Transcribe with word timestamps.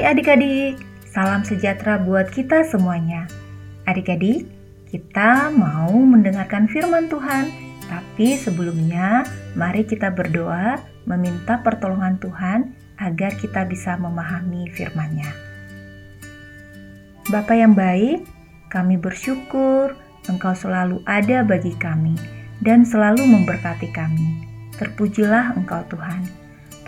Hai 0.00 0.16
adik-adik, 0.16 0.80
salam 1.12 1.44
sejahtera 1.44 2.00
buat 2.00 2.32
kita 2.32 2.64
semuanya. 2.64 3.28
Adik-adik, 3.84 4.48
kita 4.88 5.52
mau 5.52 5.92
mendengarkan 5.92 6.64
firman 6.72 7.12
Tuhan, 7.12 7.52
tapi 7.84 8.32
sebelumnya 8.40 9.28
mari 9.52 9.84
kita 9.84 10.08
berdoa 10.08 10.80
meminta 11.04 11.60
pertolongan 11.60 12.16
Tuhan 12.16 12.72
agar 12.96 13.36
kita 13.36 13.68
bisa 13.68 14.00
memahami 14.00 14.72
firman-Nya. 14.72 15.28
Bapa 17.28 17.52
yang 17.52 17.76
baik, 17.76 18.24
kami 18.72 18.96
bersyukur 18.96 20.00
Engkau 20.32 20.56
selalu 20.56 21.04
ada 21.04 21.44
bagi 21.44 21.76
kami 21.76 22.16
dan 22.64 22.88
selalu 22.88 23.20
memberkati 23.28 23.92
kami. 23.92 24.48
Terpujilah 24.80 25.60
Engkau 25.60 25.84
Tuhan. 25.92 26.24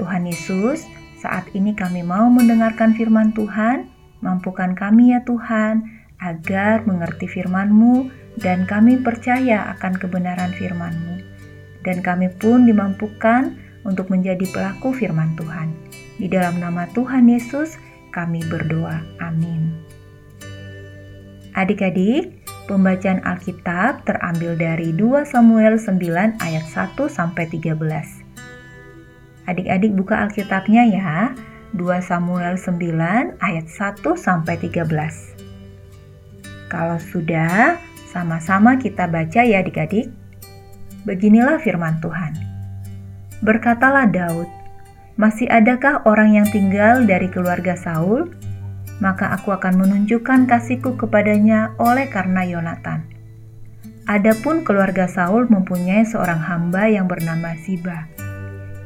Tuhan 0.00 0.24
Yesus, 0.24 0.88
saat 1.22 1.46
ini 1.54 1.70
kami 1.78 2.02
mau 2.02 2.26
mendengarkan 2.26 2.98
firman 2.98 3.30
Tuhan, 3.30 3.86
mampukan 4.26 4.74
kami 4.74 5.14
ya 5.14 5.22
Tuhan, 5.22 5.86
agar 6.18 6.82
mengerti 6.82 7.30
firman-Mu 7.30 8.10
dan 8.42 8.66
kami 8.66 8.98
percaya 8.98 9.70
akan 9.78 10.02
kebenaran 10.02 10.50
firman-Mu. 10.58 11.22
Dan 11.86 12.02
kami 12.02 12.30
pun 12.42 12.66
dimampukan 12.66 13.54
untuk 13.86 14.10
menjadi 14.10 14.42
pelaku 14.50 14.90
firman 14.94 15.34
Tuhan. 15.38 15.70
Di 16.18 16.26
dalam 16.30 16.58
nama 16.58 16.90
Tuhan 16.90 17.30
Yesus, 17.30 17.78
kami 18.14 18.42
berdoa. 18.46 19.02
Amin. 19.18 19.74
Adik-adik, 21.58 22.38
pembacaan 22.70 23.22
Alkitab 23.26 24.06
terambil 24.06 24.54
dari 24.54 24.94
2 24.94 25.26
Samuel 25.26 25.78
9 25.78 26.38
ayat 26.38 26.66
1 26.70 27.10
sampai 27.10 27.50
13. 27.50 28.21
Adik-adik 29.46 29.92
buka 29.98 30.22
Alkitabnya 30.22 30.86
ya. 30.86 31.34
2 31.72 32.04
Samuel 32.04 32.60
9 32.60 33.40
ayat 33.40 33.66
1 33.66 34.04
sampai 34.14 34.60
13. 34.60 36.68
Kalau 36.68 37.00
sudah, 37.00 37.80
sama-sama 38.12 38.76
kita 38.76 39.08
baca 39.08 39.40
ya 39.40 39.64
adik-adik. 39.64 40.12
Beginilah 41.08 41.58
firman 41.58 41.98
Tuhan. 41.98 42.36
Berkatalah 43.42 44.06
Daud, 44.06 44.46
masih 45.18 45.50
adakah 45.50 46.06
orang 46.06 46.38
yang 46.38 46.46
tinggal 46.46 47.02
dari 47.02 47.26
keluarga 47.26 47.74
Saul? 47.74 48.30
Maka 49.02 49.34
aku 49.34 49.50
akan 49.50 49.82
menunjukkan 49.82 50.46
kasihku 50.46 50.94
kepadanya 50.94 51.74
oleh 51.82 52.06
karena 52.06 52.46
Yonatan. 52.46 53.02
Adapun 54.06 54.62
keluarga 54.62 55.10
Saul 55.10 55.50
mempunyai 55.50 56.06
seorang 56.06 56.38
hamba 56.38 56.86
yang 56.86 57.10
bernama 57.10 57.58
Ziba 57.58 58.06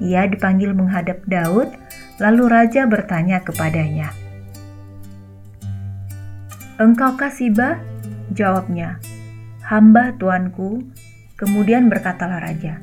ia 0.03 0.29
dipanggil 0.29 0.77
menghadap 0.77 1.25
Daud, 1.25 1.73
lalu 2.21 2.45
raja 2.49 2.85
bertanya 2.85 3.41
kepadanya, 3.41 4.13
"Engkau 6.77 7.17
Siba?" 7.33 7.81
Jawabnya, 8.37 9.01
"Hamba 9.65 10.13
tuanku." 10.21 10.85
Kemudian 11.37 11.93
berkatalah 11.93 12.41
raja, 12.41 12.81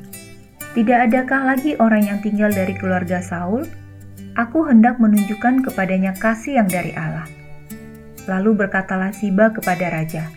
"Tidak 0.78 1.10
adakah 1.10 1.42
lagi 1.46 1.74
orang 1.78 2.06
yang 2.10 2.20
tinggal 2.22 2.54
dari 2.54 2.74
keluarga 2.78 3.22
Saul? 3.22 3.66
Aku 4.34 4.66
hendak 4.66 4.98
menunjukkan 4.98 5.66
kepadanya 5.66 6.18
kasih 6.18 6.62
yang 6.62 6.70
dari 6.70 6.94
Allah." 6.98 7.26
Lalu 8.26 8.66
berkatalah 8.66 9.12
Siba 9.12 9.52
kepada 9.52 9.90
raja, 9.92 10.30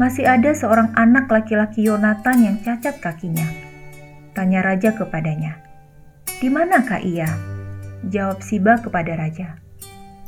"Masih 0.00 0.24
ada 0.24 0.54
seorang 0.54 0.94
anak 0.96 1.28
laki-laki 1.28 1.86
Yonatan 1.86 2.38
yang 2.42 2.56
cacat 2.62 2.98
kakinya." 2.98 3.46
Tanya 4.32 4.62
raja 4.62 4.94
kepadanya, 4.94 5.67
di 6.38 6.46
manakah 6.46 7.02
ia? 7.02 7.26
Jawab 8.06 8.46
Siba 8.46 8.78
kepada 8.78 9.18
raja. 9.18 9.58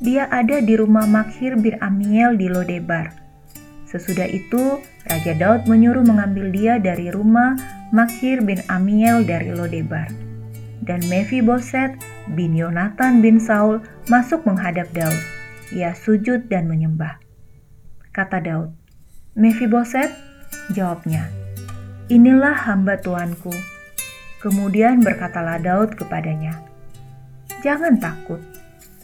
Dia 0.03 0.27
ada 0.27 0.59
di 0.59 0.75
rumah 0.75 1.07
Makhir 1.07 1.61
bin 1.63 1.79
Amiel 1.79 2.35
di 2.35 2.51
Lodebar. 2.51 3.15
Sesudah 3.87 4.27
itu, 4.27 4.83
Raja 5.07 5.35
Daud 5.39 5.67
menyuruh 5.71 6.03
mengambil 6.03 6.51
dia 6.51 6.75
dari 6.83 7.11
rumah 7.15 7.55
Makhir 7.95 8.43
bin 8.43 8.59
Amiel 8.67 9.23
dari 9.23 9.55
Lodebar. 9.55 10.11
Dan 10.83 11.05
Mephiboset 11.07 11.95
bin 12.35 12.57
Yonatan 12.59 13.23
bin 13.23 13.39
Saul 13.39 13.79
masuk 14.11 14.43
menghadap 14.47 14.91
Daud. 14.91 15.21
Ia 15.71 15.95
sujud 15.95 16.51
dan 16.51 16.67
menyembah. 16.67 17.23
Kata 18.11 18.43
Daud, 18.43 18.75
Mephiboset, 19.39 20.11
jawabnya, 20.75 21.31
Inilah 22.11 22.67
hamba 22.67 22.99
tuanku, 22.99 23.55
Kemudian 24.41 25.05
berkatalah 25.05 25.61
Daud 25.61 26.01
kepadanya, 26.01 26.57
"Jangan 27.61 28.01
takut, 28.01 28.41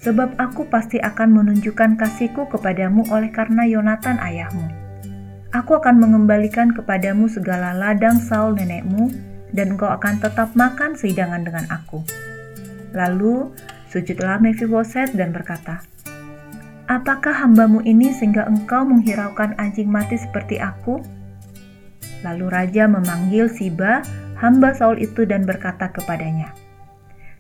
sebab 0.00 0.32
aku 0.40 0.64
pasti 0.72 0.96
akan 0.96 1.36
menunjukkan 1.36 2.00
kasihku 2.00 2.48
kepadamu 2.48 3.04
oleh 3.12 3.28
karena 3.28 3.68
Yonatan 3.68 4.16
ayahmu. 4.16 4.64
Aku 5.52 5.76
akan 5.76 6.00
mengembalikan 6.00 6.72
kepadamu 6.72 7.28
segala 7.28 7.76
ladang 7.76 8.16
Saul 8.16 8.56
nenekmu, 8.56 9.12
dan 9.52 9.76
engkau 9.76 9.92
akan 9.92 10.24
tetap 10.24 10.56
makan 10.56 10.96
sehidangan 10.96 11.44
dengan 11.44 11.68
aku." 11.68 12.00
Lalu 12.96 13.52
sujudlah 13.92 14.40
Mephiboset 14.40 15.12
dan 15.12 15.36
berkata, 15.36 15.84
Apakah 16.86 17.34
hambamu 17.34 17.82
ini 17.82 18.14
sehingga 18.14 18.46
engkau 18.46 18.86
menghiraukan 18.86 19.58
anjing 19.58 19.90
mati 19.90 20.14
seperti 20.14 20.62
aku? 20.62 21.02
Lalu 22.22 22.46
raja 22.46 22.86
memanggil 22.86 23.50
Siba 23.50 24.06
hamba 24.36 24.76
Saul 24.76 25.00
itu 25.00 25.24
dan 25.24 25.48
berkata 25.48 25.90
kepadanya, 25.92 26.52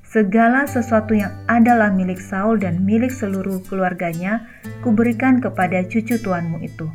Segala 0.06 0.64
sesuatu 0.70 1.18
yang 1.18 1.34
adalah 1.50 1.90
milik 1.90 2.22
Saul 2.22 2.62
dan 2.62 2.86
milik 2.86 3.10
seluruh 3.10 3.58
keluarganya, 3.66 4.46
kuberikan 4.80 5.42
kepada 5.42 5.82
cucu 5.82 6.16
tuanmu 6.22 6.62
itu. 6.62 6.86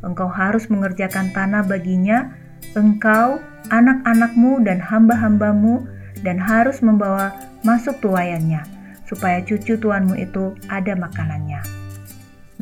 Engkau 0.00 0.30
harus 0.30 0.70
mengerjakan 0.70 1.34
tanah 1.34 1.66
baginya, 1.66 2.32
engkau, 2.78 3.42
anak-anakmu, 3.68 4.62
dan 4.62 4.78
hamba-hambamu, 4.78 5.84
dan 6.22 6.38
harus 6.38 6.78
membawa 6.80 7.34
masuk 7.66 7.98
tuayannya, 7.98 8.62
supaya 9.10 9.42
cucu 9.42 9.74
tuanmu 9.76 10.14
itu 10.16 10.54
ada 10.70 10.94
makanannya. 10.94 11.60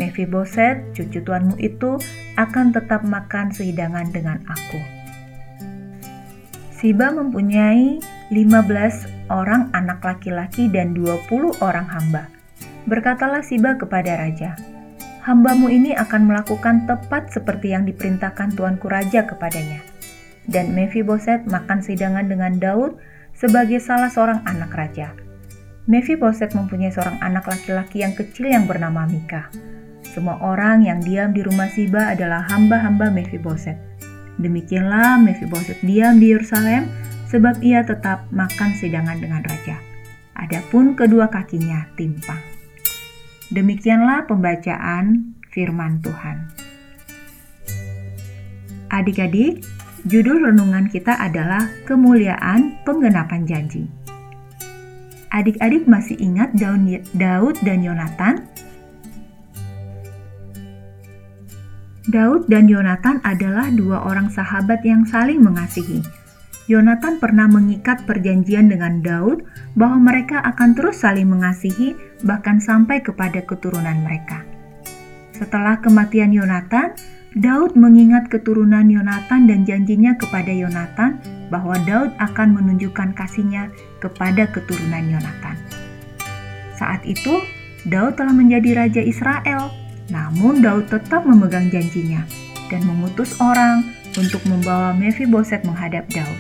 Mephiboset, 0.01 0.97
cucu 0.97 1.21
tuanmu 1.21 1.61
itu, 1.61 2.01
akan 2.41 2.73
tetap 2.73 3.05
makan 3.05 3.53
sehidangan 3.53 4.09
dengan 4.17 4.41
aku. 4.49 5.00
Siba 6.81 7.13
mempunyai 7.13 8.01
15 8.33 9.29
orang 9.29 9.69
anak 9.77 10.01
laki-laki 10.01 10.65
dan 10.73 10.97
20 10.97 11.61
orang 11.61 11.85
hamba. 11.85 12.33
Berkatalah 12.89 13.45
Siba 13.45 13.77
kepada 13.77 14.17
raja, 14.17 14.57
Hambamu 15.29 15.69
ini 15.69 15.93
akan 15.93 16.33
melakukan 16.33 16.89
tepat 16.89 17.37
seperti 17.37 17.77
yang 17.77 17.85
diperintahkan 17.85 18.57
tuanku 18.57 18.89
raja 18.89 19.29
kepadanya. 19.29 19.85
Dan 20.49 20.73
Mephiboset 20.73 21.45
makan 21.45 21.85
sidangan 21.85 22.25
dengan 22.25 22.57
Daud 22.57 22.97
sebagai 23.37 23.77
salah 23.77 24.09
seorang 24.09 24.41
anak 24.49 24.73
raja. 24.73 25.13
Mephiboset 25.85 26.57
mempunyai 26.57 26.97
seorang 26.97 27.21
anak 27.21 27.45
laki-laki 27.45 28.01
yang 28.01 28.17
kecil 28.17 28.49
yang 28.49 28.65
bernama 28.65 29.05
Mika. 29.05 29.53
Semua 30.01 30.41
orang 30.41 30.89
yang 30.89 31.05
diam 31.05 31.37
di 31.37 31.45
rumah 31.45 31.69
Siba 31.69 32.17
adalah 32.17 32.49
hamba-hamba 32.49 33.13
Mephiboset 33.13 33.77
Demikianlah 34.39 35.19
Mephiboset 35.19 35.81
diam 35.83 36.21
di 36.23 36.31
Yerusalem 36.31 36.87
sebab 37.27 37.59
ia 37.65 37.83
tetap 37.83 38.27
makan 38.31 38.71
sedangan 38.79 39.19
dengan 39.19 39.43
raja. 39.43 39.81
Adapun 40.39 40.95
kedua 40.95 41.27
kakinya 41.27 41.91
timpang. 41.99 42.41
Demikianlah 43.51 44.31
pembacaan 44.31 45.35
firman 45.51 45.99
Tuhan. 45.99 46.37
Adik-adik, 48.91 49.63
judul 50.07 50.51
renungan 50.51 50.91
kita 50.91 51.15
adalah 51.15 51.71
kemuliaan 51.87 52.79
penggenapan 52.83 53.47
janji. 53.47 53.87
Adik-adik 55.31 55.87
masih 55.87 56.19
ingat 56.19 56.51
Daud 56.59 57.55
dan 57.63 57.87
Yonatan 57.87 58.51
Daud 62.11 62.51
dan 62.51 62.67
Yonatan 62.67 63.23
adalah 63.23 63.71
dua 63.71 64.03
orang 64.03 64.27
sahabat 64.35 64.83
yang 64.83 65.07
saling 65.07 65.39
mengasihi. 65.39 66.03
Yonatan 66.67 67.23
pernah 67.23 67.47
mengikat 67.47 68.03
perjanjian 68.03 68.67
dengan 68.67 68.99
Daud 68.99 69.47
bahwa 69.79 70.11
mereka 70.11 70.43
akan 70.43 70.75
terus 70.75 71.03
saling 71.07 71.31
mengasihi, 71.31 71.95
bahkan 72.27 72.59
sampai 72.59 72.99
kepada 73.03 73.43
keturunan 73.47 74.03
mereka. 74.03 74.43
Setelah 75.35 75.79
kematian 75.79 76.35
Yonatan, 76.35 76.99
Daud 77.39 77.79
mengingat 77.79 78.27
keturunan 78.27 78.91
Yonatan 78.91 79.47
dan 79.47 79.63
janjinya 79.63 80.19
kepada 80.19 80.51
Yonatan 80.51 81.23
bahwa 81.47 81.79
Daud 81.87 82.11
akan 82.19 82.59
menunjukkan 82.59 83.15
kasihnya 83.15 83.71
kepada 84.03 84.51
keturunan 84.51 85.07
Yonatan. 85.07 85.55
Saat 86.75 87.07
itu, 87.07 87.39
Daud 87.87 88.19
telah 88.19 88.35
menjadi 88.35 88.83
raja 88.87 89.03
Israel 89.03 89.80
namun 90.11 90.61
Daud 90.61 90.91
tetap 90.91 91.23
memegang 91.23 91.71
janjinya 91.71 92.27
dan 92.69 92.83
mengutus 92.87 93.39
orang 93.39 93.87
untuk 94.19 94.43
membawa 94.47 94.91
Mephiboset 94.95 95.63
menghadap 95.63 96.07
Daud. 96.11 96.39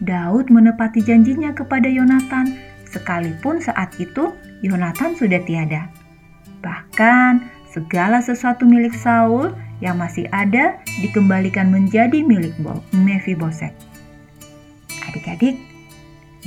Daud 0.00 0.48
menepati 0.48 1.04
janjinya 1.04 1.52
kepada 1.52 1.84
Yonatan 1.84 2.56
sekalipun 2.88 3.60
saat 3.60 3.92
itu 4.00 4.32
Yonatan 4.64 5.12
sudah 5.12 5.44
tiada. 5.44 5.92
Bahkan 6.64 7.44
segala 7.68 8.24
sesuatu 8.24 8.64
milik 8.64 8.96
Saul 8.96 9.52
yang 9.80 9.96
masih 10.00 10.28
ada 10.32 10.80
dikembalikan 11.00 11.68
menjadi 11.68 12.20
milik 12.24 12.56
Mephiboset. 12.92 13.72
Adik-adik, 15.08 15.56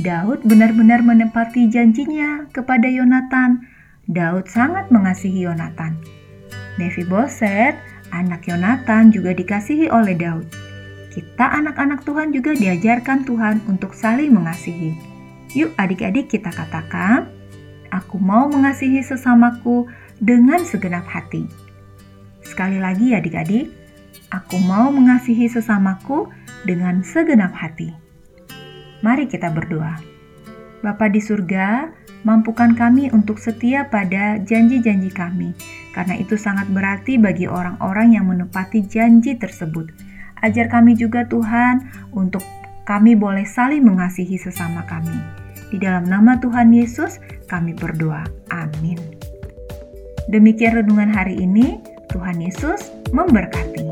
Daud 0.01 0.41
benar-benar 0.45 1.05
menepati 1.05 1.69
janjinya 1.69 2.49
kepada 2.53 2.89
Yonatan. 2.89 3.65
Daud 4.09 4.49
sangat 4.49 4.89
mengasihi 4.89 5.45
Yonatan. 5.45 6.12
Mephiboset, 6.81 7.77
anak 8.09 8.49
Yonatan 8.49 9.13
juga 9.13 9.33
dikasihi 9.33 9.89
oleh 9.93 10.17
Daud. 10.17 10.47
Kita 11.13 11.45
anak-anak 11.61 12.01
Tuhan 12.05 12.33
juga 12.33 12.57
diajarkan 12.57 13.21
Tuhan 13.25 13.61
untuk 13.69 13.93
saling 13.93 14.33
mengasihi. 14.33 14.97
Yuk 15.53 15.77
adik-adik 15.77 16.33
kita 16.33 16.49
katakan, 16.49 17.29
aku 17.93 18.17
mau 18.17 18.49
mengasihi 18.49 19.05
sesamaku 19.05 19.85
dengan 20.17 20.65
segenap 20.65 21.05
hati. 21.05 21.45
Sekali 22.41 22.81
lagi 22.81 23.13
adik-adik, 23.13 23.69
aku 24.33 24.57
mau 24.57 24.89
mengasihi 24.89 25.45
sesamaku 25.45 26.25
dengan 26.65 27.05
segenap 27.05 27.53
hati. 27.53 27.93
Mari 29.05 29.29
kita 29.29 29.53
berdoa. 29.53 30.01
Bapa 30.81 31.05
di 31.13 31.21
surga, 31.21 31.93
mampukan 32.23 32.75
kami 32.75 33.11
untuk 33.11 33.39
setia 33.39 33.87
pada 33.87 34.39
janji-janji 34.41 35.11
kami, 35.11 35.51
karena 35.91 36.17
itu 36.17 36.39
sangat 36.39 36.67
berarti 36.71 37.19
bagi 37.19 37.45
orang-orang 37.47 38.15
yang 38.17 38.27
menepati 38.31 38.83
janji 38.83 39.35
tersebut. 39.37 39.91
Ajar 40.43 40.67
kami 40.67 40.99
juga 40.99 41.23
Tuhan 41.27 41.87
untuk 42.11 42.43
kami 42.83 43.15
boleh 43.15 43.47
saling 43.47 43.83
mengasihi 43.83 44.35
sesama 44.35 44.83
kami. 44.87 45.15
Di 45.71 45.79
dalam 45.79 46.03
nama 46.03 46.35
Tuhan 46.39 46.75
Yesus 46.75 47.23
kami 47.47 47.71
berdoa. 47.75 48.27
Amin. 48.51 48.99
Demikian 50.27 50.83
renungan 50.83 51.11
hari 51.11 51.39
ini. 51.39 51.79
Tuhan 52.11 52.37
Yesus 52.37 52.93
memberkati. 53.09 53.82